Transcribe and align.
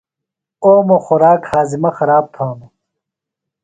اوموۡ 0.63 1.01
خوراک 1.05 1.41
ہاضِمہ 1.51 1.91
خراب 1.97 2.25
تھانوۡ۔ 2.33 2.71